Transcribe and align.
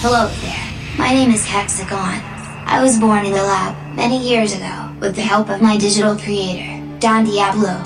Hello 0.00 0.28
there. 0.42 0.96
My 0.96 1.12
name 1.12 1.32
is 1.32 1.44
Hexagon. 1.44 2.22
I 2.70 2.80
was 2.80 3.00
born 3.00 3.26
in 3.26 3.32
the 3.32 3.42
lab 3.42 3.74
many 3.96 4.16
years 4.16 4.54
ago 4.54 4.94
with 5.00 5.16
the 5.16 5.22
help 5.22 5.48
of 5.50 5.60
my 5.60 5.76
digital 5.76 6.16
creator, 6.16 6.80
Don 7.00 7.24
Diablo. 7.24 7.82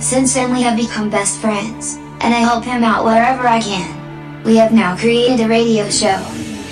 Since 0.00 0.32
then, 0.32 0.54
we 0.54 0.62
have 0.62 0.74
become 0.74 1.10
best 1.10 1.38
friends, 1.42 1.96
and 2.24 2.32
I 2.32 2.38
help 2.38 2.64
him 2.64 2.82
out 2.82 3.04
wherever 3.04 3.46
I 3.46 3.60
can. 3.60 4.42
We 4.42 4.56
have 4.56 4.72
now 4.72 4.96
created 4.96 5.44
a 5.44 5.46
radio 5.46 5.90
show 5.90 6.16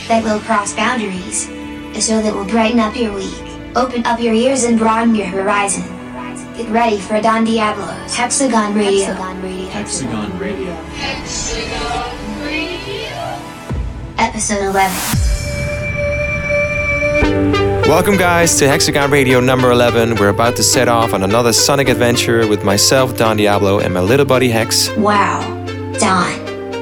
that 0.08 0.24
will 0.24 0.40
cross 0.40 0.72
boundaries, 0.72 1.50
a 1.94 2.00
show 2.00 2.22
that 2.22 2.34
will 2.34 2.46
brighten 2.46 2.80
up 2.80 2.96
your 2.96 3.12
week, 3.12 3.44
open 3.76 4.06
up 4.06 4.20
your 4.20 4.32
ears, 4.32 4.64
and 4.64 4.78
broaden 4.78 5.14
your 5.14 5.26
horizon. 5.26 5.84
Get 6.56 6.70
ready 6.70 6.98
for 6.98 7.20
Don 7.20 7.44
Diablo's 7.44 8.14
Hexagon 8.14 8.74
Radio. 8.74 9.12
Hexagon 9.12 10.38
Radio. 10.38 10.72
Episode 14.32 14.62
11. 14.62 14.96
Welcome, 17.86 18.16
guys, 18.16 18.56
to 18.60 18.66
Hexagon 18.66 19.10
Radio 19.10 19.40
number 19.40 19.70
11. 19.70 20.14
We're 20.14 20.30
about 20.30 20.56
to 20.56 20.62
set 20.62 20.88
off 20.88 21.12
on 21.12 21.22
another 21.22 21.52
sonic 21.52 21.90
adventure 21.90 22.48
with 22.48 22.64
myself, 22.64 23.14
Don 23.14 23.36
Diablo, 23.36 23.80
and 23.80 23.92
my 23.92 24.00
little 24.00 24.24
buddy 24.24 24.48
Hex. 24.48 24.88
Wow. 24.96 25.42
Don. 25.98 26.32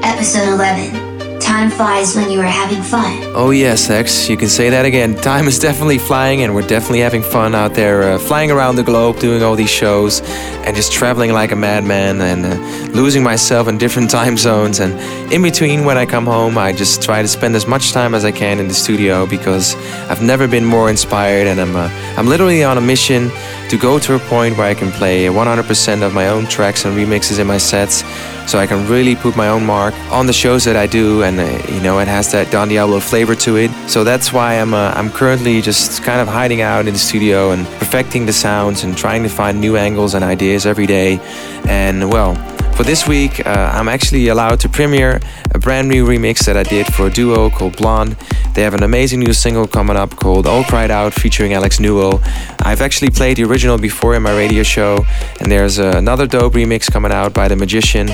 Episode 0.05 0.49
11. 0.49 1.10
Time 1.51 1.69
flies 1.69 2.15
when 2.15 2.31
you 2.31 2.39
are 2.39 2.45
having 2.45 2.81
fun. 2.81 3.25
Oh, 3.35 3.51
yes, 3.51 3.89
Hex, 3.89 4.29
you 4.29 4.37
can 4.37 4.49
say 4.49 4.71
that 4.71 4.85
again. 4.85 5.17
Time 5.17 5.49
is 5.49 5.59
definitely 5.59 5.99
flying, 5.99 6.43
and 6.43 6.55
we're 6.55 6.69
definitely 6.69 7.01
having 7.01 7.25
fun 7.25 7.57
out 7.57 7.75
there, 7.75 8.05
uh, 8.05 8.19
flying 8.21 8.53
around 8.53 8.77
the 8.77 8.85
globe, 8.85 9.19
doing 9.19 9.43
all 9.43 9.57
these 9.57 9.69
shows, 9.69 10.21
and 10.65 10.77
just 10.77 10.93
traveling 10.93 11.33
like 11.33 11.51
a 11.51 11.57
madman, 11.57 12.21
and 12.21 12.47
uh, 12.47 12.93
losing 12.93 13.25
myself 13.25 13.67
in 13.67 13.79
different 13.79 14.11
time 14.19 14.37
zones. 14.37 14.79
And 14.79 14.93
in 15.33 15.43
between, 15.43 15.85
when 15.85 15.99
I 15.99 16.07
come 16.07 16.25
home, 16.25 16.57
I 16.57 16.71
just 16.71 17.03
try 17.03 17.21
to 17.21 17.27
spend 17.27 17.57
as 17.57 17.67
much 17.67 17.91
time 17.91 18.15
as 18.15 18.25
I 18.25 18.31
can 18.31 18.61
in 18.61 18.69
the 18.69 18.75
studio 18.75 19.27
because 19.27 19.75
I've 20.09 20.23
never 20.23 20.47
been 20.47 20.65
more 20.65 20.89
inspired, 20.89 21.49
and 21.49 21.61
I'm, 21.61 21.75
uh, 21.75 21.91
I'm 22.17 22.29
literally 22.29 22.63
on 22.63 22.79
a 22.79 22.81
mission 22.81 23.29
to 23.71 23.77
go 23.77 23.99
to 23.99 24.15
a 24.15 24.21
point 24.21 24.57
where 24.57 24.69
I 24.69 24.75
can 24.75 24.93
play 24.93 25.27
100% 25.27 26.03
of 26.03 26.15
my 26.15 26.29
own 26.29 26.47
tracks 26.47 26.85
and 26.85 26.97
remixes 26.97 27.41
in 27.41 27.49
my 27.49 27.59
sets 27.59 28.05
so 28.51 28.59
I 28.59 28.67
can 28.67 28.85
really 28.89 29.15
put 29.15 29.37
my 29.37 29.49
own 29.49 29.65
mark 29.65 29.95
on 30.11 30.27
the 30.27 30.33
shows 30.33 30.65
that 30.65 30.75
I 30.75 30.89
do 30.89 31.23
and 31.23 31.40
you 31.69 31.81
know 31.81 31.99
it 31.99 32.09
has 32.09 32.31
that 32.33 32.51
Don 32.51 32.69
Diablo 32.69 33.01
flavor 33.01 33.35
to 33.37 33.57
it. 33.57 33.71
So 33.89 34.05
that's 34.05 34.33
why 34.33 34.55
I'm 34.55 34.75
uh, 34.75 34.93
I'm 34.95 35.11
currently 35.11 35.61
just 35.61 36.03
kind 36.03 36.21
of 36.21 36.29
hiding 36.29 36.61
out 36.61 36.87
in 36.87 36.93
the 36.93 36.99
studio 36.99 37.51
and 37.51 37.67
perfecting 37.79 38.27
the 38.27 38.33
sounds 38.33 38.85
and 38.85 38.97
trying 38.97 39.23
to 39.23 39.29
find 39.29 39.61
new 39.61 39.77
angles 39.77 40.15
and 40.15 40.25
ideas 40.25 40.67
every 40.67 40.87
day. 40.87 41.19
And 41.65 42.11
well 42.11 42.35
for 42.81 42.85
this 42.85 43.07
week, 43.07 43.47
uh, 43.47 43.73
I'm 43.75 43.91
actually 43.91 44.29
allowed 44.29 44.59
to 44.61 44.69
premiere 44.71 45.21
a 45.53 45.59
brand 45.59 45.89
new 45.89 46.07
remix 46.07 46.45
that 46.47 46.57
I 46.57 46.63
did 46.63 46.87
for 46.87 47.07
a 47.07 47.11
duo 47.11 47.51
called 47.51 47.77
Blonde. 47.77 48.17
They 48.55 48.63
have 48.63 48.75
an 48.75 48.83
amazing 48.83 49.21
new 49.21 49.33
single 49.33 49.67
coming 49.67 49.97
up 49.97 50.17
called 50.17 50.47
All 50.47 50.65
Cried 50.65 50.91
Out 50.91 51.13
featuring 51.13 51.53
Alex 51.53 51.81
Newell. 51.81 52.21
I've 52.61 52.81
actually 52.81 53.11
played 53.11 53.37
the 53.37 53.45
original 53.45 53.79
before 53.79 54.15
in 54.15 54.23
my 54.23 54.37
radio 54.37 54.63
show, 54.63 55.05
and 55.41 55.51
there's 55.51 55.79
another 55.79 56.27
dope 56.27 56.53
remix 56.53 56.91
coming 56.91 57.13
out 57.13 57.33
by 57.33 57.49
The 57.49 57.57
Magician. 57.57 58.07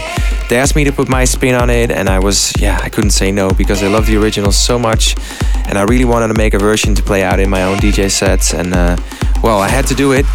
They 0.49 0.57
asked 0.57 0.77
me 0.77 0.85
to 0.85 0.93
put 0.93 1.09
my 1.09 1.25
spin 1.25 1.55
on 1.55 1.71
it, 1.71 1.91
and 1.91 2.09
I 2.09 2.19
was, 2.19 2.53
yeah, 2.61 2.79
I 2.83 2.89
couldn't 2.89 3.11
say 3.11 3.33
no 3.33 3.51
because 3.51 3.83
I 3.83 3.89
love 3.89 4.07
the 4.07 4.17
original 4.17 4.53
so 4.53 4.79
much, 4.79 5.17
and 5.67 5.79
I 5.79 5.83
really 5.83 6.05
wanted 6.05 6.29
to 6.29 6.35
make 6.35 6.55
a 6.55 6.59
version 6.59 6.95
to 6.95 7.03
play 7.03 7.23
out 7.23 7.41
in 7.41 7.51
my 7.51 7.63
own 7.63 7.79
DJ 7.79 8.11
sets, 8.11 8.55
and 8.55 8.75
uh, 8.75 8.97
well, 9.43 9.59
I 9.59 9.69
had 9.69 9.87
to 9.89 9.95
do 9.95 10.13
it, 10.13 10.27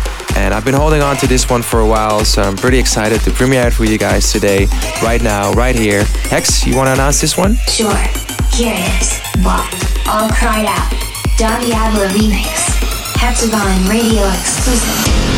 and 0.42 0.56
I've 0.56 0.66
been 0.66 0.74
holding 0.74 1.02
on 1.02 1.18
to 1.18 1.28
this 1.28 1.50
one 1.50 1.62
for 1.62 1.82
a 1.82 1.88
while, 1.88 2.26
so 2.26 2.42
I'm 2.42 2.58
pretty 2.58 2.80
excited 2.80 3.22
to 3.22 3.32
premiere 3.32 3.68
it 3.68 3.74
for 3.74 3.86
you 3.86 4.00
guys 4.00 4.32
today, 4.32 4.66
right 5.04 5.22
now, 5.22 5.52
right 5.54 5.76
here. 5.76 6.04
Hex, 6.30 6.66
you 6.66 6.76
want 6.76 6.88
to 6.88 6.94
announce 6.94 7.22
this 7.22 7.38
one? 7.38 7.58
Sure. 7.68 7.94
Here 8.52 8.74
it 8.76 9.02
is. 9.02 9.20
What? 9.46 9.70
All 10.10 10.30
cried 10.30 10.66
out. 10.66 10.92
Don 11.38 11.62
Diablo 11.62 12.08
remix. 12.08 12.82
Hexagon 13.18 13.88
radio 13.88 14.28
exclusive. 14.30 15.31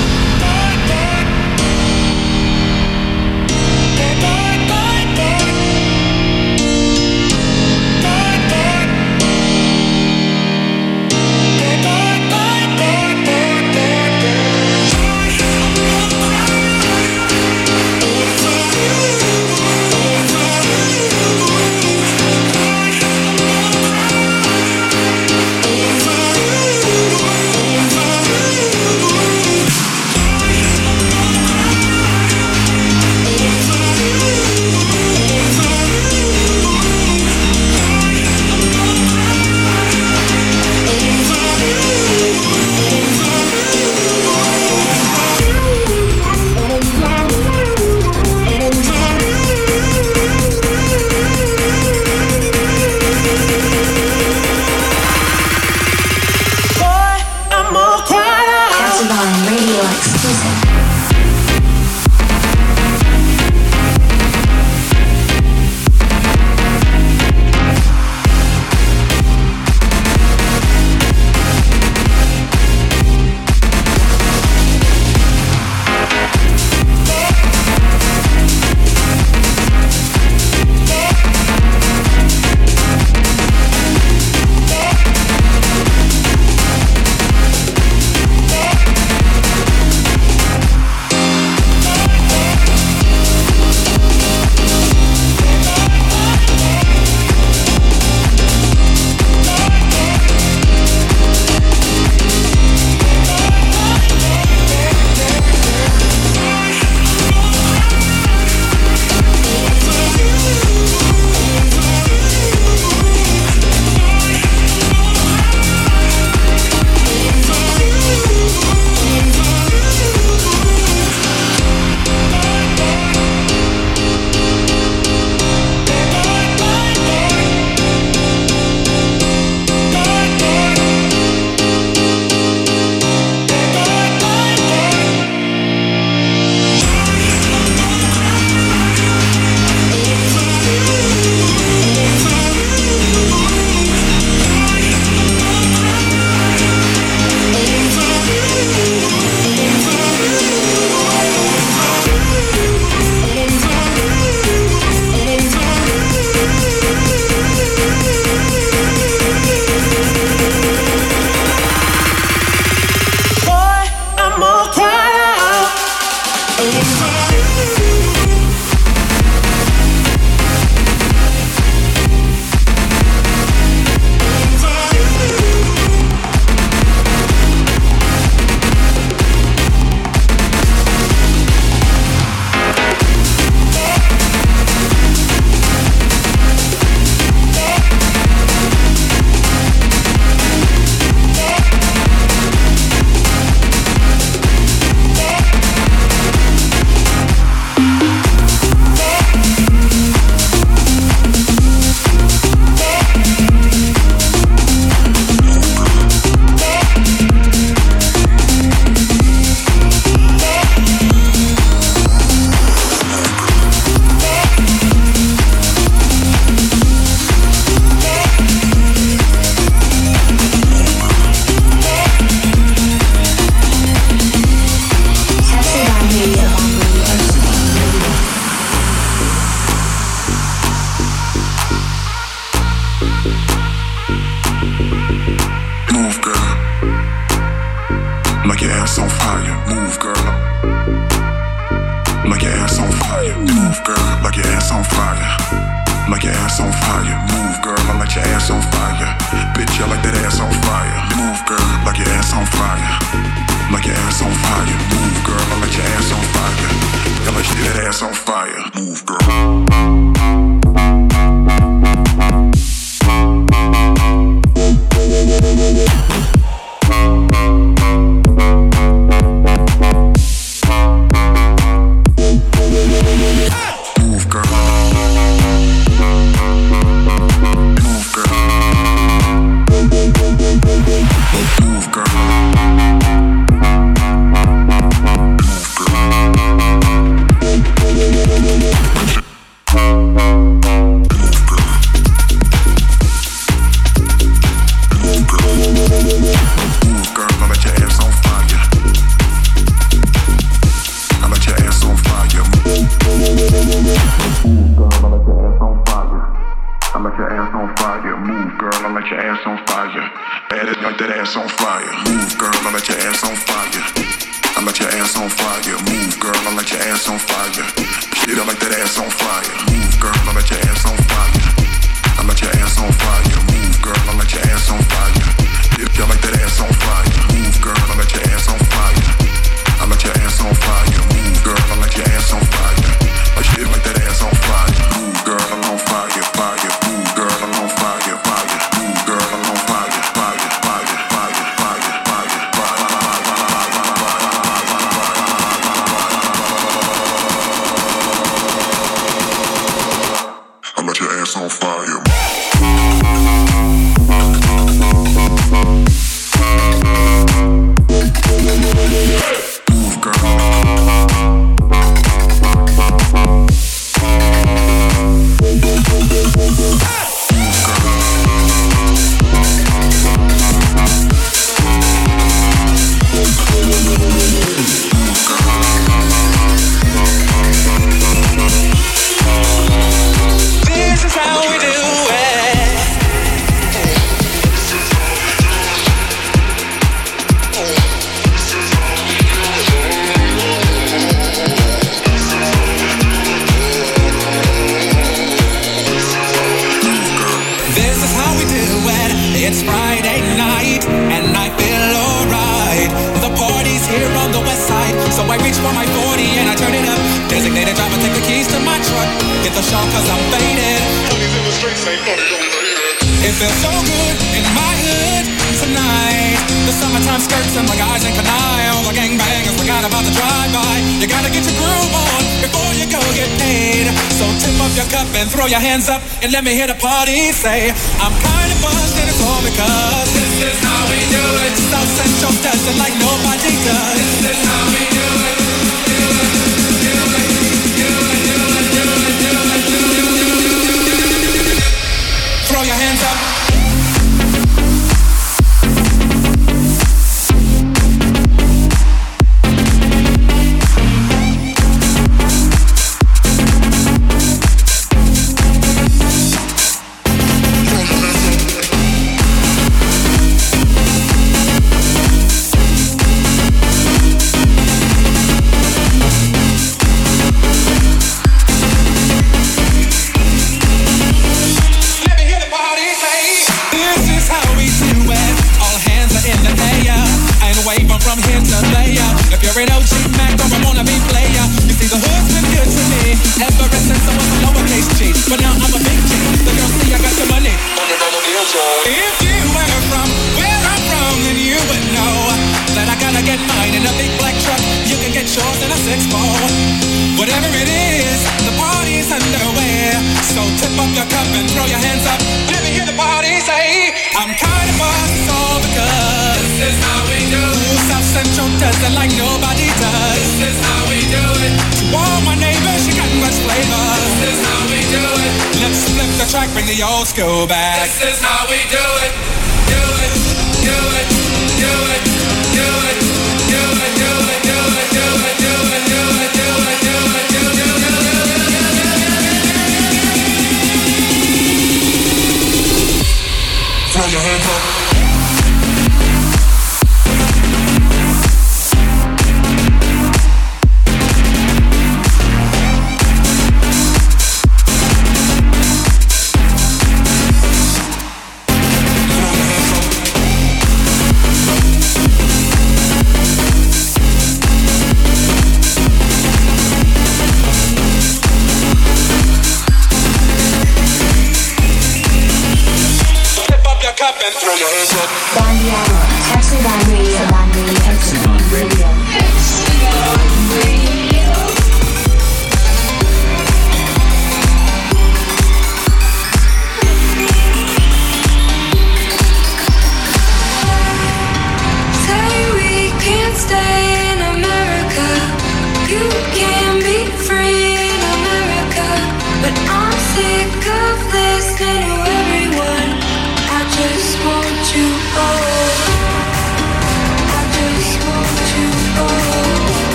on 564.53 564.59
your 564.59 564.69
head, 564.69 565.42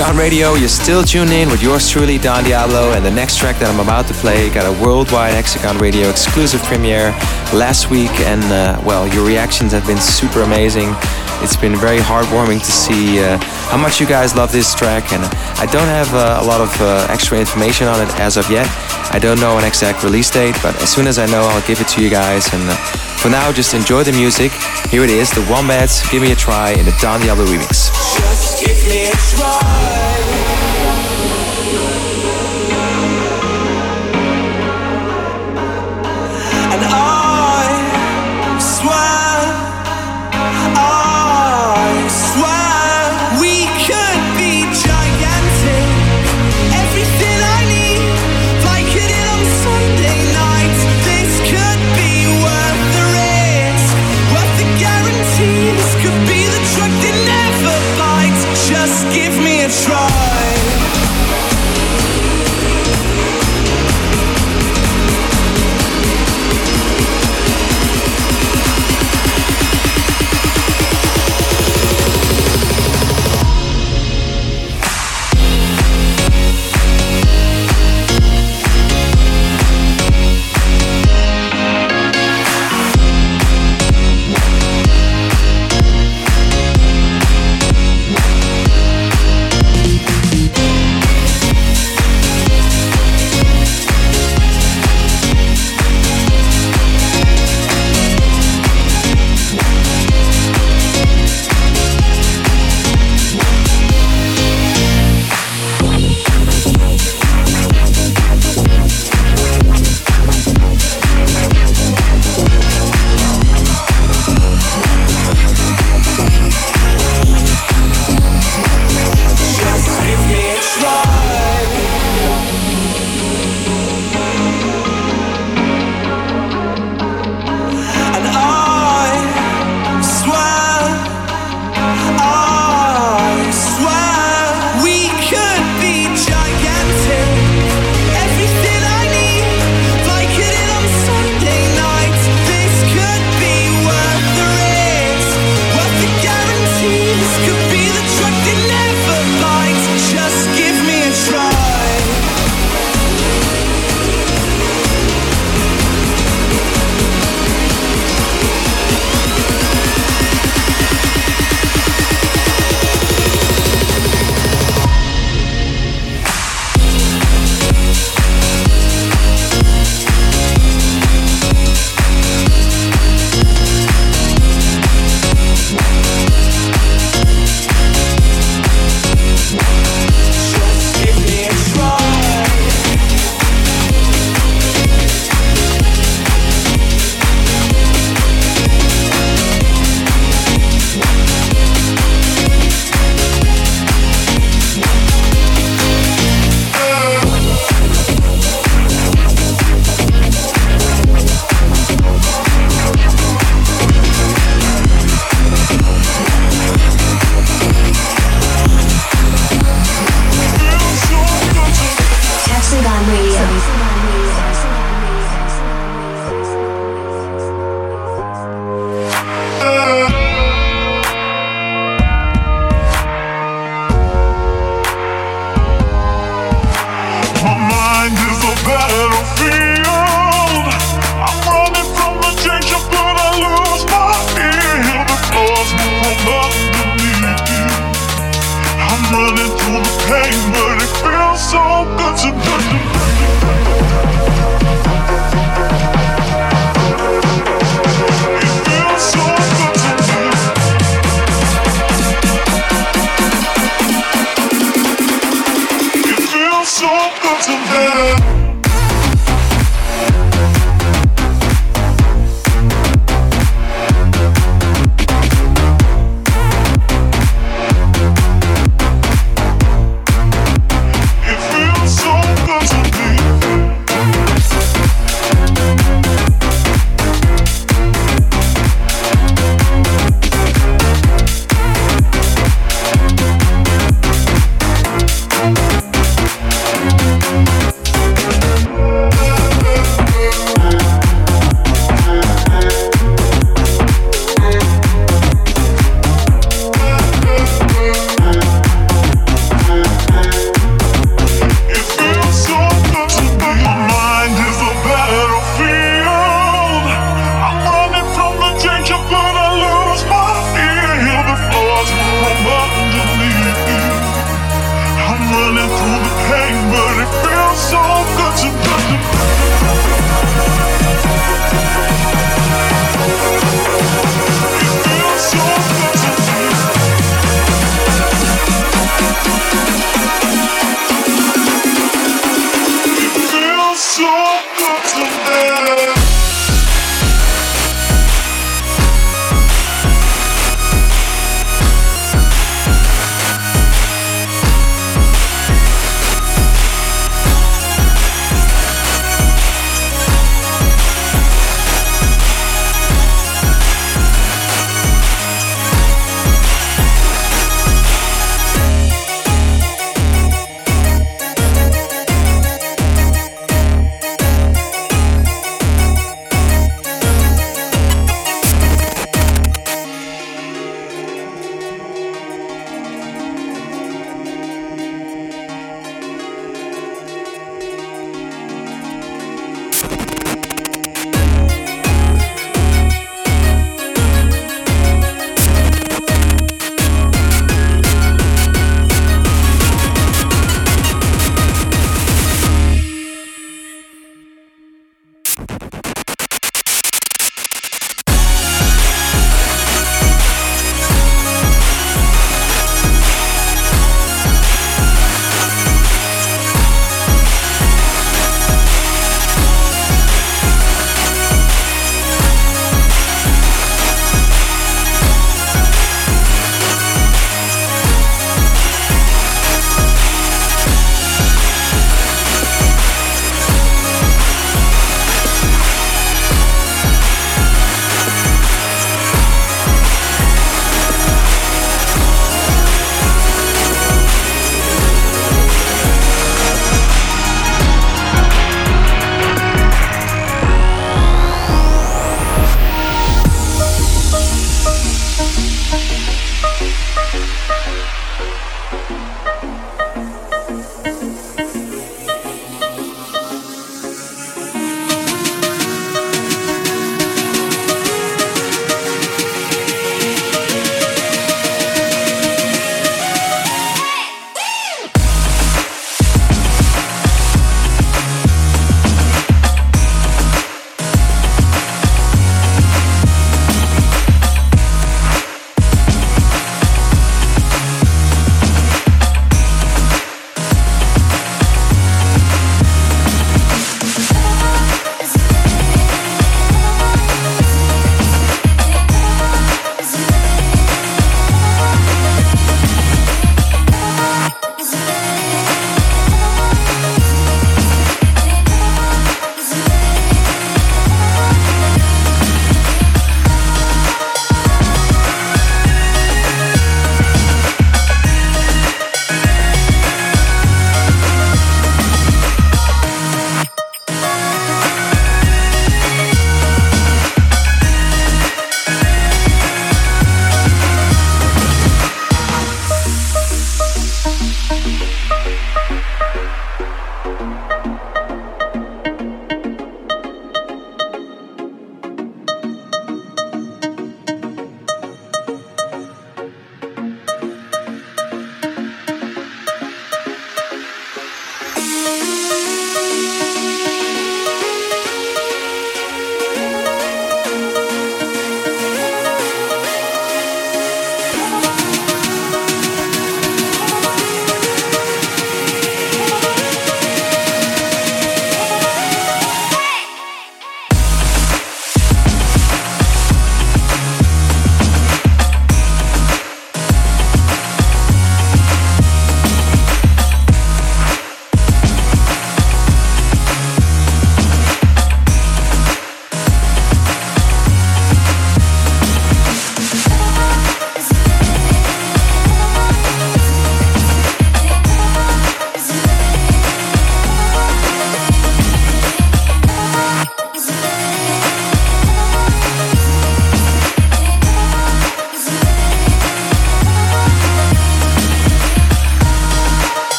On 0.00 0.16
Radio. 0.16 0.54
You're 0.54 0.68
still 0.68 1.02
tuned 1.02 1.30
in 1.30 1.50
with 1.50 1.62
yours 1.62 1.88
truly, 1.88 2.16
Don 2.16 2.42
Diablo, 2.42 2.92
and 2.92 3.04
the 3.04 3.10
next 3.10 3.36
track 3.36 3.58
that 3.58 3.68
I'm 3.68 3.80
about 3.80 4.06
to 4.06 4.14
play 4.14 4.48
got 4.48 4.64
a 4.64 4.72
worldwide 4.82 5.34
Hexagon 5.34 5.76
Radio 5.78 6.08
exclusive 6.08 6.62
premiere 6.62 7.10
last 7.52 7.90
week, 7.90 8.10
and 8.20 8.42
uh, 8.44 8.80
well, 8.84 9.06
your 9.06 9.26
reactions 9.26 9.72
have 9.72 9.86
been 9.86 10.00
super 10.00 10.40
amazing. 10.40 10.94
It's 11.42 11.56
been 11.56 11.76
very 11.76 11.98
heartwarming 11.98 12.60
to 12.60 12.72
see 12.72 13.20
uh, 13.20 13.36
how 13.68 13.76
much 13.76 14.00
you 14.00 14.06
guys 14.06 14.34
love 14.34 14.52
this 14.52 14.74
track, 14.74 15.12
and 15.12 15.22
I 15.58 15.66
don't 15.66 15.88
have 15.88 16.12
uh, 16.14 16.40
a 16.40 16.44
lot 16.46 16.60
of 16.60 16.70
uh, 16.80 17.06
extra 17.10 17.38
information 17.38 17.86
on 17.86 18.00
it 18.00 18.08
as 18.20 18.36
of 18.36 18.50
yet. 18.50 18.66
I 19.12 19.18
don't 19.18 19.40
know 19.40 19.58
an 19.58 19.64
exact 19.64 20.02
release 20.02 20.30
date, 20.30 20.56
but 20.62 20.74
as 20.80 20.88
soon 20.88 21.08
as 21.08 21.18
I 21.18 21.26
know, 21.26 21.42
I'll 21.42 21.66
give 21.66 21.80
it 21.80 21.88
to 21.88 22.02
you 22.02 22.08
guys. 22.08 22.52
And 22.54 22.62
uh, 22.62 22.74
for 23.20 23.28
now, 23.28 23.52
just 23.52 23.74
enjoy 23.74 24.04
the 24.04 24.12
music. 24.12 24.52
Here 24.88 25.04
it 25.04 25.10
is, 25.10 25.30
the 25.30 25.46
Wombats. 25.50 26.08
Give 26.10 26.22
me 26.22 26.32
a 26.32 26.36
try 26.36 26.70
in 26.70 26.86
the 26.86 26.96
Don 27.00 27.20
Diablo 27.20 27.44
remix. 27.44 28.49
It's 28.82 29.38
right. 29.38 30.39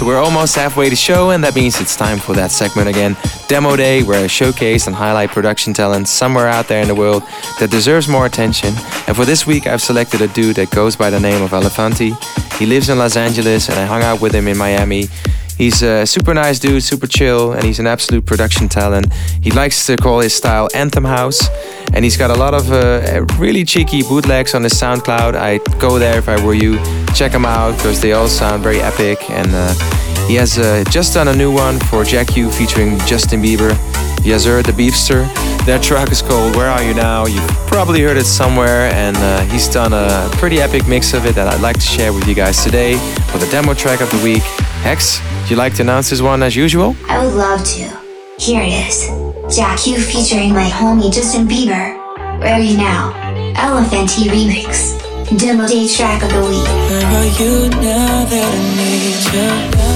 Yes, 0.00 0.06
we're 0.06 0.18
almost 0.18 0.54
halfway 0.56 0.88
to 0.88 0.96
show, 0.96 1.28
and 1.28 1.44
that 1.44 1.54
means 1.54 1.78
it's 1.78 1.94
time 1.94 2.18
for 2.18 2.32
that 2.34 2.50
segment 2.50 2.88
again 2.88 3.18
Demo 3.48 3.76
Day, 3.76 4.02
where 4.02 4.24
I 4.24 4.28
showcase 4.28 4.86
and 4.86 4.96
highlight 4.96 5.28
production 5.28 5.74
talent 5.74 6.08
somewhere 6.08 6.48
out 6.48 6.68
there 6.68 6.80
in 6.80 6.88
the 6.88 6.94
world 6.94 7.22
that 7.58 7.70
deserves 7.70 8.08
more 8.08 8.24
attention. 8.24 8.72
And 9.06 9.14
for 9.14 9.26
this 9.26 9.46
week, 9.46 9.66
I've 9.66 9.82
selected 9.82 10.22
a 10.22 10.28
dude 10.28 10.56
that 10.56 10.70
goes 10.70 10.96
by 10.96 11.10
the 11.10 11.20
name 11.20 11.42
of 11.42 11.50
Elephante. 11.50 12.14
He 12.58 12.64
lives 12.64 12.88
in 12.88 12.96
Los 12.96 13.14
Angeles, 13.16 13.68
and 13.68 13.78
I 13.78 13.84
hung 13.84 14.02
out 14.02 14.22
with 14.22 14.34
him 14.34 14.48
in 14.48 14.56
Miami. 14.56 15.08
He's 15.58 15.82
a 15.82 16.06
super 16.06 16.32
nice 16.32 16.58
dude, 16.58 16.82
super 16.82 17.06
chill, 17.06 17.52
and 17.52 17.62
he's 17.64 17.78
an 17.78 17.86
absolute 17.86 18.24
production 18.24 18.70
talent. 18.70 19.12
He 19.42 19.50
likes 19.50 19.84
to 19.86 19.96
call 19.96 20.20
his 20.20 20.32
style 20.32 20.68
Anthem 20.74 21.04
House, 21.04 21.46
and 21.92 22.04
he's 22.04 22.16
got 22.16 22.30
a 22.30 22.36
lot 22.36 22.54
of 22.54 22.72
uh, 22.72 23.26
really 23.36 23.64
cheeky 23.64 24.02
bootlegs 24.02 24.54
on 24.54 24.62
his 24.62 24.72
SoundCloud. 24.72 25.34
I'd 25.34 25.62
go 25.78 25.98
there 25.98 26.16
if 26.16 26.26
I 26.26 26.42
were 26.42 26.54
you. 26.54 26.78
Check 27.14 27.32
them 27.32 27.44
out 27.44 27.76
because 27.76 28.00
they 28.00 28.12
all 28.12 28.28
sound 28.28 28.62
very 28.62 28.80
epic. 28.80 29.30
And 29.30 29.48
uh, 29.52 29.74
he 30.26 30.34
has 30.36 30.58
uh, 30.58 30.84
just 30.90 31.14
done 31.14 31.28
a 31.28 31.36
new 31.36 31.52
one 31.52 31.78
for 31.78 32.04
Jack 32.04 32.36
U 32.36 32.50
featuring 32.50 32.98
Justin 33.00 33.42
Bieber. 33.42 33.76
Yazur 34.22 34.62
the 34.62 34.72
Beefster. 34.72 35.24
That 35.64 35.82
track 35.82 36.12
is 36.12 36.20
called 36.20 36.54
Where 36.54 36.68
Are 36.68 36.82
You 36.82 36.94
Now? 36.94 37.26
You've 37.26 37.48
probably 37.66 38.02
heard 38.02 38.16
it 38.16 38.26
somewhere, 38.26 38.90
and 38.92 39.16
uh, 39.16 39.40
he's 39.42 39.66
done 39.66 39.92
a 39.92 40.28
pretty 40.32 40.60
epic 40.60 40.86
mix 40.86 41.14
of 41.14 41.24
it 41.24 41.34
that 41.34 41.48
I'd 41.48 41.60
like 41.60 41.76
to 41.76 41.86
share 41.86 42.12
with 42.12 42.26
you 42.28 42.34
guys 42.34 42.62
today 42.62 42.96
for 43.30 43.38
the 43.38 43.48
demo 43.50 43.72
track 43.72 44.00
of 44.00 44.10
the 44.10 44.22
week. 44.22 44.42
Hex, 44.82 45.20
would 45.40 45.50
you 45.50 45.56
like 45.56 45.74
to 45.74 45.82
announce 45.82 46.10
this 46.10 46.20
one 46.20 46.42
as 46.42 46.54
usual? 46.54 46.96
I 47.08 47.24
would 47.24 47.34
love 47.34 47.64
to. 47.64 47.88
Here 48.38 48.62
it 48.62 48.88
is. 48.88 49.08
Jack 49.54 49.86
U 49.86 49.98
featuring 49.98 50.52
my 50.52 50.68
homie 50.68 51.12
Justin 51.12 51.46
Bieber. 51.46 51.96
Where 52.40 52.54
are 52.54 52.60
you 52.60 52.76
now? 52.76 53.12
Elephant 53.56 54.10
Elephante 54.10 54.30
remix. 54.30 54.98
Demo 55.38 55.66
day 55.66 55.88
track 55.88 56.22
of 56.22 56.30
the 56.30 56.40
week. 56.40 56.99
Are 57.12 57.26
you 57.26 57.68
now 57.68 58.24
that 58.24 58.54
I 58.54 58.60
need 58.76 59.84
you? 59.84 59.89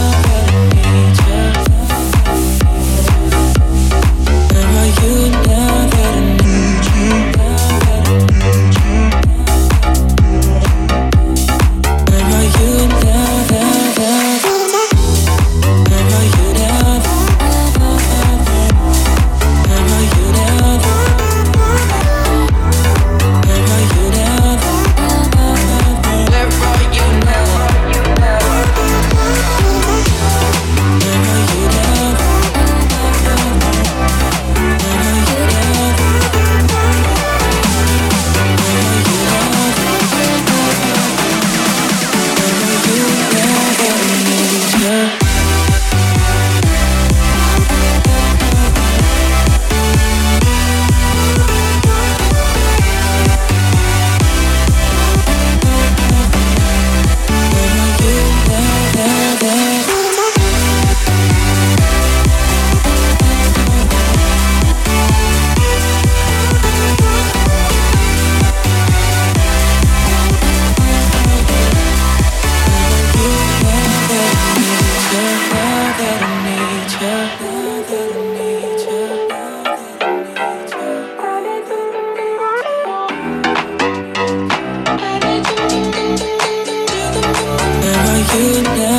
feel 88.34 88.93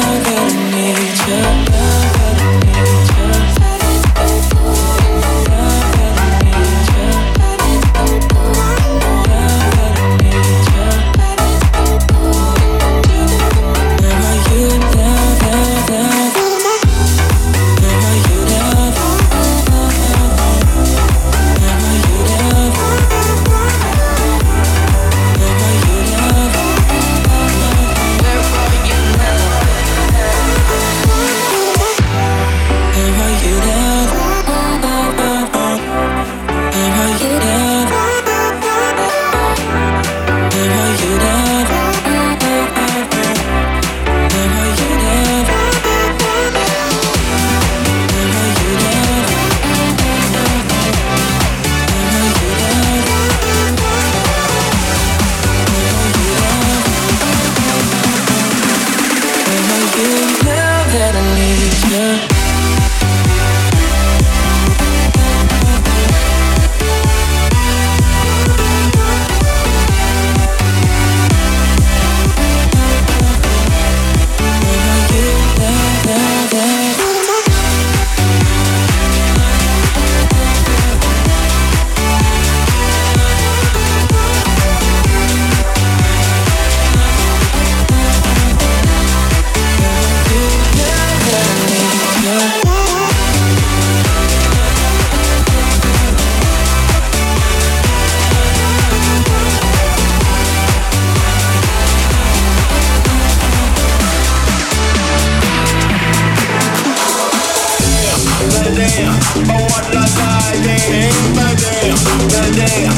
Thank 112.47 112.95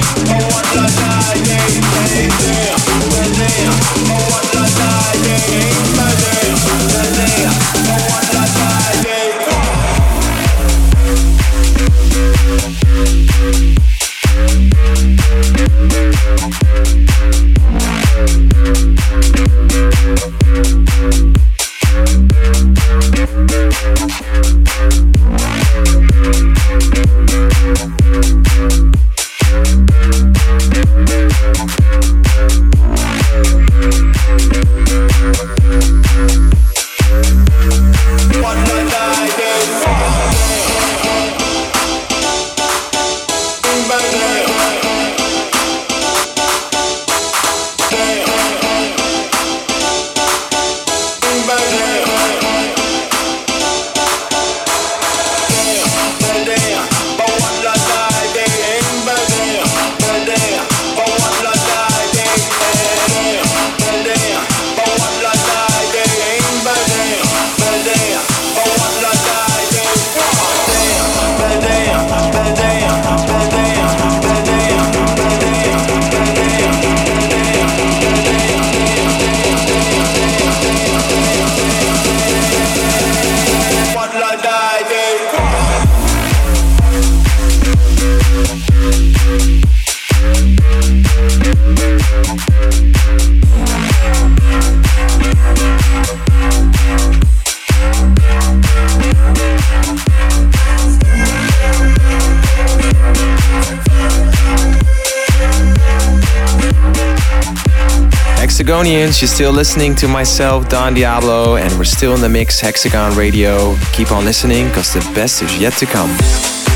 Yes, 109.18 109.32
you're 109.32 109.36
still 109.36 109.52
listening 109.52 109.96
to 109.96 110.08
myself, 110.08 110.70
Don 110.70 110.94
Diablo, 110.94 111.56
and 111.56 111.76
we're 111.80 111.86
still 111.86 112.14
in 112.14 112.22
the 112.22 112.30
mix, 112.30 112.60
Hexagon 112.60 113.18
Radio. 113.18 113.76
Keep 113.92 114.12
on 114.12 114.26
listening 114.26 114.68
because 114.68 114.94
the 114.94 115.00
best 115.16 115.42
is 115.42 115.58
yet 115.58 115.74
to 115.78 115.88
come. 115.88 116.67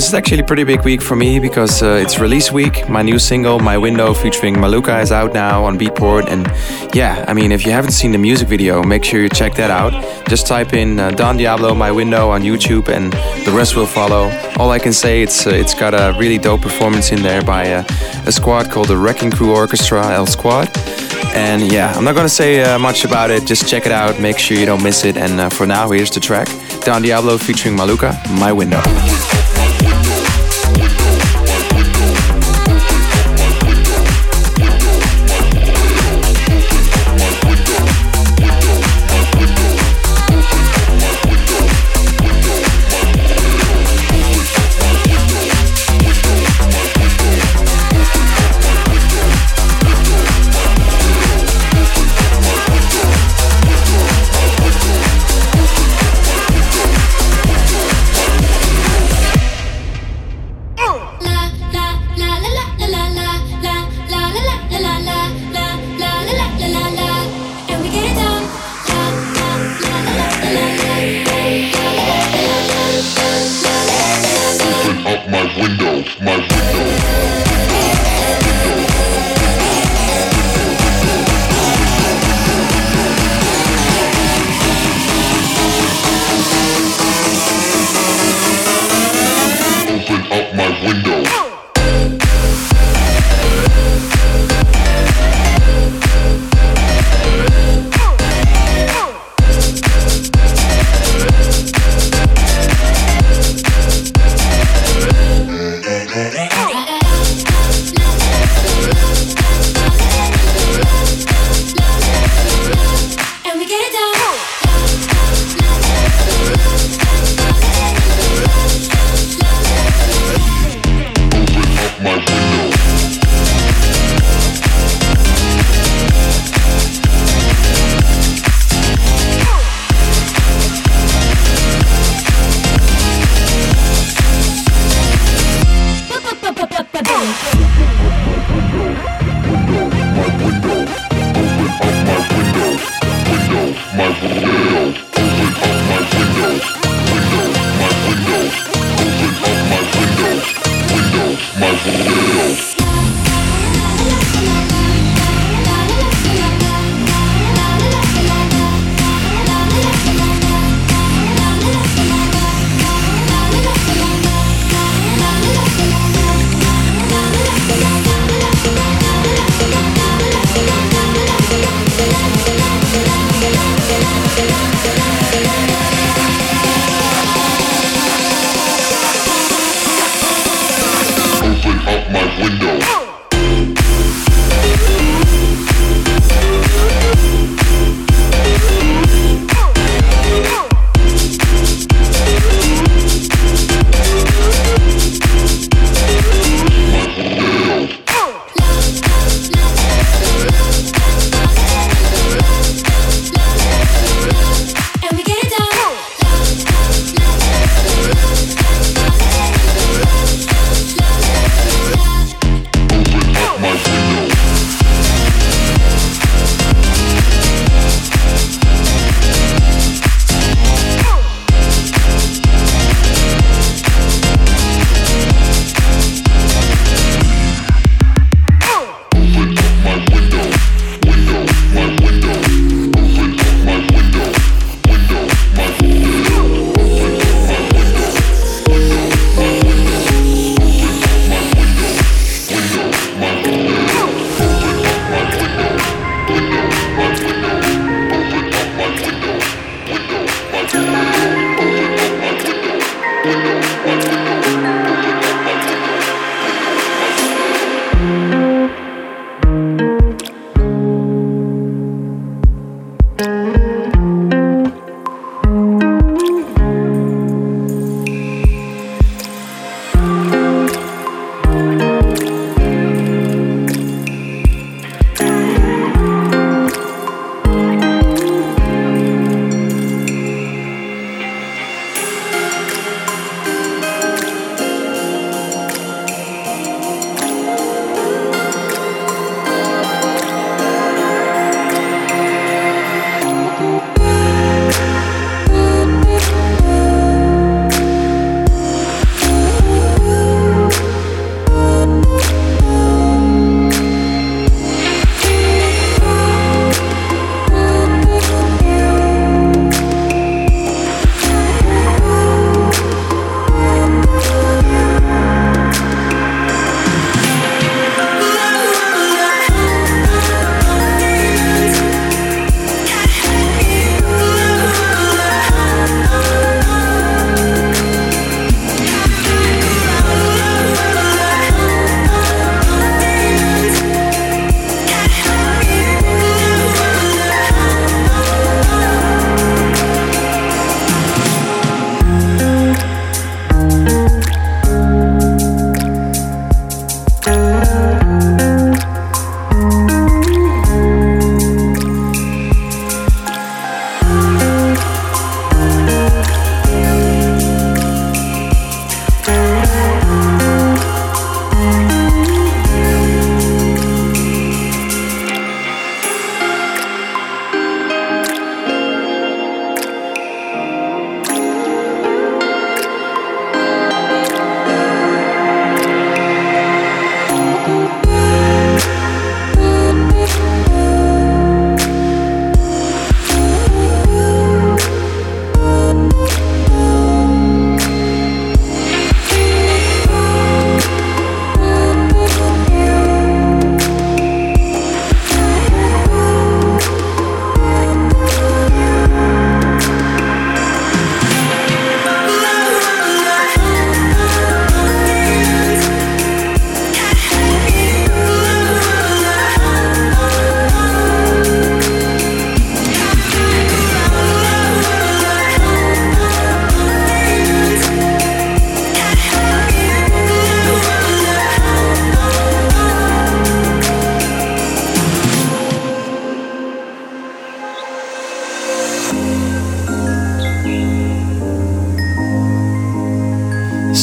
This 0.00 0.08
is 0.08 0.14
actually 0.14 0.38
a 0.38 0.44
pretty 0.44 0.64
big 0.64 0.82
week 0.82 1.02
for 1.02 1.14
me 1.14 1.38
because 1.38 1.82
uh, 1.82 2.00
it's 2.02 2.18
release 2.18 2.50
week. 2.50 2.88
My 2.88 3.02
new 3.02 3.18
single, 3.18 3.58
My 3.58 3.76
Window, 3.76 4.14
featuring 4.14 4.54
Maluca, 4.54 5.02
is 5.02 5.12
out 5.12 5.34
now 5.34 5.62
on 5.62 5.78
Beatport. 5.78 6.26
And 6.26 6.46
yeah, 6.94 7.22
I 7.28 7.34
mean, 7.34 7.52
if 7.52 7.66
you 7.66 7.72
haven't 7.72 7.90
seen 7.90 8.12
the 8.12 8.16
music 8.16 8.48
video, 8.48 8.82
make 8.82 9.04
sure 9.04 9.20
you 9.20 9.28
check 9.28 9.56
that 9.56 9.70
out. 9.70 9.92
Just 10.26 10.46
type 10.46 10.72
in 10.72 10.98
uh, 10.98 11.10
Don 11.10 11.36
Diablo, 11.36 11.74
My 11.74 11.92
Window 11.92 12.30
on 12.30 12.40
YouTube, 12.40 12.88
and 12.88 13.12
the 13.44 13.52
rest 13.54 13.76
will 13.76 13.84
follow. 13.84 14.30
All 14.56 14.70
I 14.70 14.78
can 14.78 14.94
say, 14.94 15.20
it's 15.20 15.46
uh, 15.46 15.50
it's 15.50 15.74
got 15.74 15.92
a 15.92 16.18
really 16.18 16.38
dope 16.38 16.62
performance 16.62 17.12
in 17.12 17.22
there 17.22 17.42
by 17.42 17.70
uh, 17.70 17.84
a 18.24 18.32
squad 18.32 18.70
called 18.70 18.88
the 18.88 18.96
Wrecking 18.96 19.30
Crew 19.30 19.54
Orchestra, 19.54 20.02
L 20.14 20.24
Squad. 20.24 20.70
And 21.34 21.70
yeah, 21.70 21.92
I'm 21.94 22.04
not 22.04 22.14
gonna 22.14 22.30
say 22.30 22.62
uh, 22.62 22.78
much 22.78 23.04
about 23.04 23.30
it. 23.30 23.44
Just 23.44 23.68
check 23.68 23.84
it 23.84 23.92
out. 23.92 24.18
Make 24.18 24.38
sure 24.38 24.56
you 24.56 24.64
don't 24.64 24.82
miss 24.82 25.04
it. 25.04 25.18
And 25.18 25.38
uh, 25.38 25.50
for 25.50 25.66
now, 25.66 25.90
here's 25.90 26.10
the 26.10 26.20
track: 26.20 26.48
Don 26.86 27.02
Diablo 27.02 27.36
featuring 27.36 27.76
Maluca, 27.76 28.16
My 28.40 28.50
Window. 28.50 28.80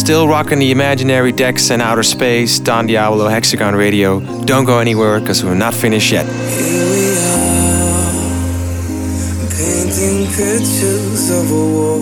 Still 0.07 0.25
rocking 0.29 0.59
the 0.59 0.71
imaginary 0.71 1.33
decks 1.33 1.69
and 1.69 1.81
outer 1.81 2.01
space, 2.01 2.59
Don 2.59 2.87
Diablo 2.87 3.27
Hexagon 3.27 3.75
Radio. 3.75 4.21
Don't 4.45 4.63
go 4.63 4.79
anywhere 4.79 5.19
because 5.19 5.43
we're 5.43 5.53
not 5.53 5.73
finished 5.73 6.13
yet. 6.13 6.25
Here 6.25 6.85
we 6.95 7.11
are, 7.27 8.15
painting 9.51 10.27
pictures 10.27 11.29
of 11.29 11.51
a 11.51 11.65
war. 11.75 11.99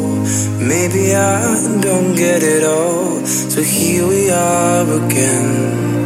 Maybe 0.61 1.15
I 1.15 1.81
don't 1.81 2.13
get 2.15 2.43
it 2.43 2.63
all, 2.63 3.25
so 3.25 3.63
here 3.63 4.05
we 4.07 4.29
are 4.29 4.83
again, 4.83 6.05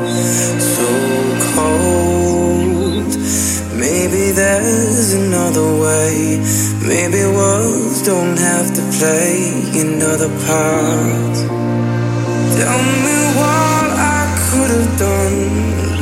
so 0.58 0.88
cold. 1.52 3.12
Maybe 3.76 4.32
there's 4.32 5.16
another 5.16 5.68
way. 5.84 6.40
Maybe 6.80 7.26
words 7.26 8.04
don't 8.06 8.38
have 8.38 8.74
to 8.74 8.82
play 8.98 9.52
another 9.82 10.30
part. 10.48 11.49
Tell 12.60 12.84
me 13.06 13.18
what 13.40 13.86
I 14.18 14.22
could 14.44 14.72
have 14.76 14.92
done. 15.00 15.40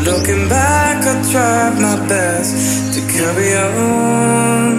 Looking 0.09 0.49
back, 0.49 1.05
I 1.05 1.15
tried 1.31 1.75
my 1.79 1.97
best 2.09 2.95
to 2.95 2.99
carry 3.13 3.53
on. 3.53 4.73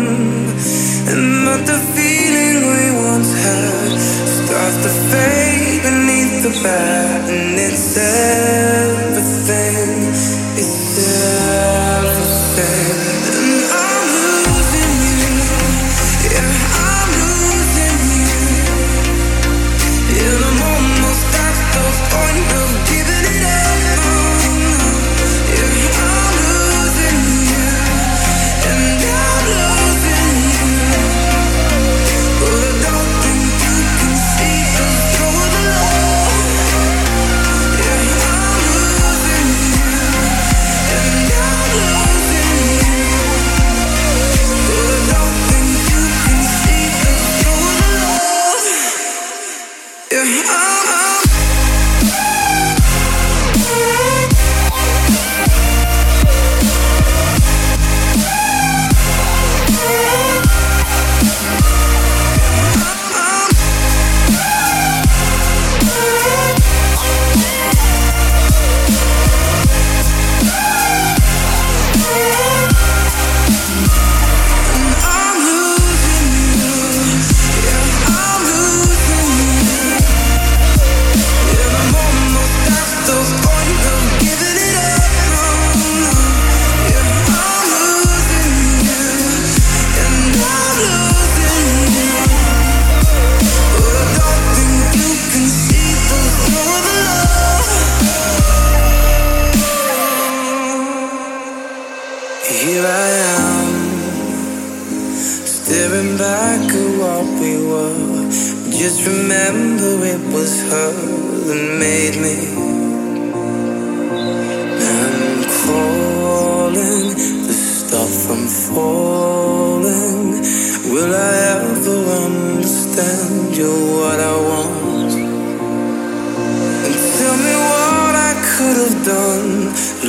And 1.11 1.27
but 1.47 1.63
the 1.71 1.79
feeling 1.95 2.57
we 2.75 2.85
once 3.11 3.31
had 3.45 3.93
starts 4.39 4.79
to 4.85 4.93
fade 5.11 5.83
beneath 5.87 6.35
the 6.47 6.53
bat, 6.65 7.31
and 7.31 7.57
it's 7.67 7.97
everything 7.97 9.78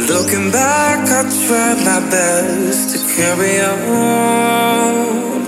Looking 0.10 0.49
back, 0.49 1.05
I 1.07 1.22
tried 1.45 1.86
my 1.86 1.99
best 2.10 2.89
to 2.93 2.99
carry 3.16 3.62
on. 3.62 5.45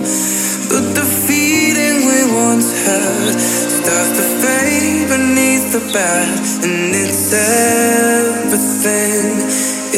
But 0.70 0.94
the 0.94 1.02
feeling 1.26 2.06
we 2.06 2.20
once 2.32 2.70
had 2.86 3.40
starts 3.40 4.12
to 4.18 4.24
fade 4.38 5.08
beneath 5.08 5.72
the 5.72 5.80
bad, 5.92 6.38
and 6.62 6.94
it's 6.94 7.32
everything. 7.32 9.26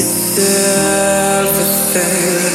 It's 0.01 0.39
everything, 1.37 2.54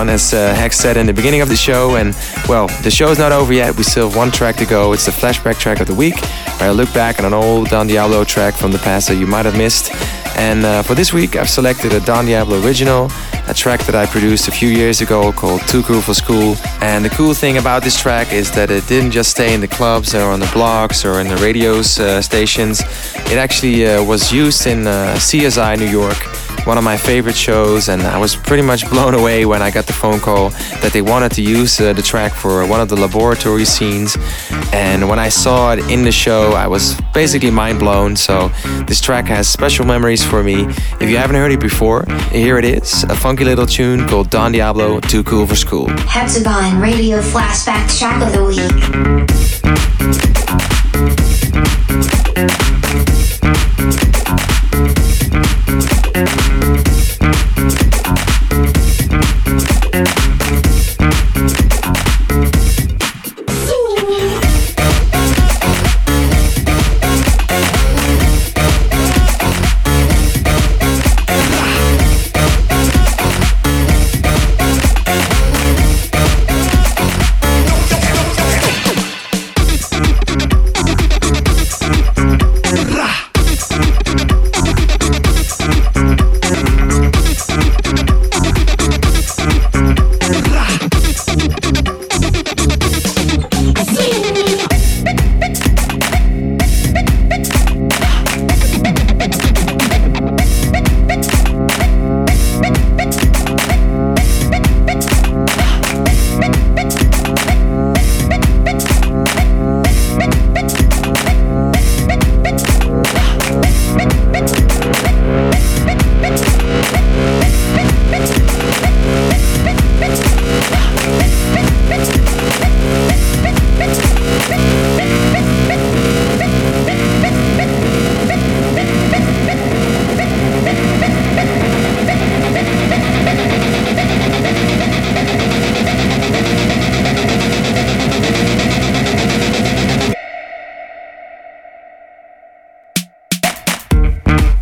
fun, 0.00 0.08
as 0.08 0.32
uh, 0.32 0.54
Hex 0.54 0.78
said 0.78 0.96
in 0.96 1.04
the 1.04 1.12
beginning 1.12 1.42
of 1.42 1.48
the 1.50 1.56
show. 1.56 1.96
And 1.96 2.16
well, 2.48 2.68
the 2.82 2.90
show 2.90 3.10
is 3.10 3.18
not 3.18 3.32
over 3.32 3.52
yet. 3.52 3.76
We 3.76 3.82
still 3.82 4.08
have 4.08 4.16
one 4.16 4.30
track 4.30 4.56
to 4.56 4.64
go. 4.64 4.94
It's 4.94 5.04
the 5.04 5.12
flashback 5.12 5.58
track 5.58 5.80
of 5.80 5.86
the 5.86 5.94
week, 5.94 6.18
where 6.58 6.70
I 6.70 6.72
look 6.72 6.90
back 6.94 7.18
on 7.18 7.26
an 7.26 7.34
old 7.34 7.68
Don 7.68 7.86
Diablo 7.86 8.24
track 8.24 8.54
from 8.54 8.72
the 8.72 8.78
past 8.78 9.08
that 9.08 9.16
you 9.16 9.26
might 9.26 9.44
have 9.44 9.58
missed. 9.58 9.92
And 10.36 10.64
uh, 10.64 10.82
for 10.82 10.94
this 10.94 11.12
week, 11.12 11.36
I've 11.36 11.50
selected 11.50 11.92
a 11.92 12.00
Don 12.00 12.24
Diablo 12.24 12.64
original, 12.64 13.10
a 13.46 13.52
track 13.52 13.80
that 13.80 13.94
I 13.94 14.06
produced 14.06 14.48
a 14.48 14.52
few 14.52 14.70
years 14.70 15.02
ago 15.02 15.32
called 15.32 15.60
Too 15.68 15.82
Cool 15.82 16.00
for 16.00 16.14
School. 16.14 16.56
And 16.80 17.04
the 17.04 17.10
cool 17.10 17.34
thing 17.34 17.58
about 17.58 17.82
this 17.82 18.00
track 18.00 18.32
is 18.32 18.50
that 18.52 18.70
it 18.70 18.86
didn't 18.86 19.10
just 19.10 19.30
stay 19.30 19.52
in 19.52 19.60
the 19.60 19.68
clubs 19.68 20.14
or 20.14 20.30
on 20.34 20.40
the 20.40 20.52
blogs 20.56 21.04
or 21.04 21.20
in 21.20 21.28
the 21.28 21.36
radio 21.36 21.80
uh, 21.80 22.22
stations. 22.22 22.80
It 23.32 23.38
actually 23.44 23.86
uh, 23.86 24.02
was 24.02 24.32
used 24.32 24.66
in 24.66 24.86
uh, 24.86 25.16
CSI 25.18 25.78
New 25.78 25.90
York 26.00 26.29
one 26.66 26.78
of 26.78 26.84
my 26.84 26.96
favorite 26.96 27.36
shows, 27.36 27.88
and 27.88 28.02
I 28.02 28.18
was 28.18 28.36
pretty 28.36 28.62
much 28.62 28.88
blown 28.90 29.14
away 29.14 29.46
when 29.46 29.62
I 29.62 29.70
got 29.70 29.86
the 29.86 29.92
phone 29.92 30.20
call 30.20 30.50
that 30.82 30.92
they 30.92 31.02
wanted 31.02 31.32
to 31.32 31.42
use 31.42 31.80
uh, 31.80 31.92
the 31.92 32.02
track 32.02 32.32
for 32.32 32.66
one 32.66 32.80
of 32.80 32.88
the 32.88 32.96
laboratory 32.96 33.64
scenes. 33.64 34.16
And 34.72 35.08
when 35.08 35.18
I 35.18 35.28
saw 35.28 35.72
it 35.72 35.90
in 35.90 36.04
the 36.04 36.12
show, 36.12 36.52
I 36.52 36.66
was 36.66 37.00
basically 37.12 37.50
mind 37.50 37.78
blown. 37.78 38.16
So 38.16 38.50
this 38.86 39.00
track 39.00 39.26
has 39.26 39.48
special 39.48 39.84
memories 39.84 40.24
for 40.24 40.42
me. 40.42 40.66
If 41.00 41.08
you 41.08 41.16
haven't 41.16 41.36
heard 41.36 41.52
it 41.52 41.60
before, 41.60 42.04
here 42.30 42.58
it 42.58 42.64
is 42.64 43.04
a 43.04 43.16
funky 43.16 43.44
little 43.44 43.66
tune 43.66 44.06
called 44.06 44.30
Don 44.30 44.52
Diablo 44.52 45.00
Too 45.00 45.24
Cool 45.24 45.46
for 45.46 45.56
School. 45.56 45.88
Hexagon 45.88 46.80
Radio 46.80 47.20
Flashback 47.20 47.98
Track 47.98 48.22
of 48.22 48.32
the 48.32 48.44
Week. 48.44 48.60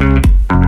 Mm-hmm. 0.01 0.68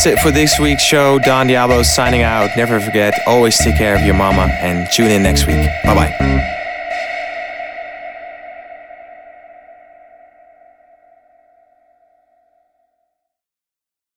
That's 0.00 0.18
it 0.18 0.22
for 0.22 0.30
this 0.30 0.58
week's 0.58 0.82
show. 0.82 1.18
Don 1.18 1.46
Diablo 1.46 1.82
signing 1.82 2.22
out. 2.22 2.56
Never 2.56 2.80
forget, 2.80 3.12
always 3.26 3.58
take 3.58 3.76
care 3.76 3.94
of 3.94 4.02
your 4.02 4.14
mama 4.14 4.48
and 4.62 4.90
tune 4.90 5.10
in 5.10 5.22
next 5.22 5.46
week. 5.46 5.68
Bye 5.84 5.94
bye. 5.94 6.39